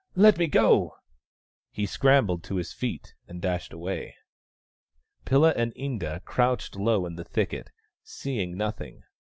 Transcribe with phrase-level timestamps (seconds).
[0.27, 0.95] "Let me go!"
[1.69, 4.15] He scrambled to his feet and dashed away.
[5.25, 7.69] Pilla and Inda crouched low in the thicket,
[8.01, 9.03] seeing nothing.